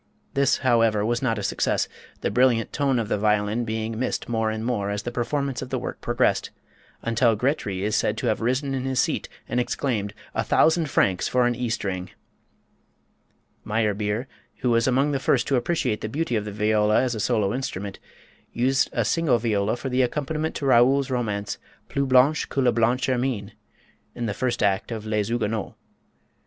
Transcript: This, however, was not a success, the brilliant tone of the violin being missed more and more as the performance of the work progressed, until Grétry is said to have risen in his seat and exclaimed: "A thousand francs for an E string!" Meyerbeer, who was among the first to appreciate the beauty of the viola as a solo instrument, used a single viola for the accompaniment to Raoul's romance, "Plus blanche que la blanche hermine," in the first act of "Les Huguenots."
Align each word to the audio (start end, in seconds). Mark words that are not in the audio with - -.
This, 0.33 0.57
however, 0.65 1.05
was 1.05 1.21
not 1.21 1.37
a 1.37 1.43
success, 1.43 1.87
the 2.21 2.31
brilliant 2.31 2.73
tone 2.73 2.97
of 2.97 3.07
the 3.07 3.19
violin 3.19 3.65
being 3.65 3.99
missed 3.99 4.27
more 4.27 4.49
and 4.49 4.65
more 4.65 4.89
as 4.89 5.03
the 5.03 5.11
performance 5.11 5.61
of 5.61 5.69
the 5.69 5.77
work 5.77 6.01
progressed, 6.01 6.49
until 7.03 7.37
Grétry 7.37 7.81
is 7.81 7.95
said 7.95 8.17
to 8.17 8.25
have 8.25 8.41
risen 8.41 8.73
in 8.73 8.83
his 8.85 8.99
seat 8.99 9.29
and 9.47 9.59
exclaimed: 9.59 10.15
"A 10.33 10.43
thousand 10.43 10.89
francs 10.89 11.27
for 11.27 11.45
an 11.45 11.53
E 11.53 11.69
string!" 11.69 12.09
Meyerbeer, 13.63 14.25
who 14.61 14.71
was 14.71 14.87
among 14.87 15.11
the 15.11 15.19
first 15.19 15.47
to 15.49 15.55
appreciate 15.55 16.01
the 16.01 16.09
beauty 16.09 16.35
of 16.35 16.45
the 16.45 16.51
viola 16.51 16.99
as 16.99 17.13
a 17.13 17.19
solo 17.19 17.53
instrument, 17.53 17.99
used 18.51 18.89
a 18.93 19.05
single 19.05 19.37
viola 19.37 19.77
for 19.77 19.89
the 19.89 20.01
accompaniment 20.01 20.55
to 20.55 20.65
Raoul's 20.65 21.11
romance, 21.11 21.59
"Plus 21.89 22.07
blanche 22.07 22.49
que 22.49 22.59
la 22.63 22.71
blanche 22.71 23.05
hermine," 23.05 23.51
in 24.15 24.25
the 24.25 24.33
first 24.33 24.63
act 24.63 24.91
of 24.91 25.05
"Les 25.05 25.27
Huguenots." 25.29 25.75